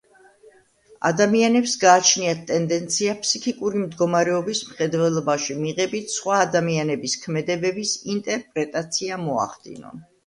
[1.07, 10.07] ადამიანებს გააჩნიათ ტენდენცია ფსიქიკური მდგომარეობის მხედველობაში მიღებით სხვა ადამიანების ქმედებების ინტერპრეტაცია მოახდინონ.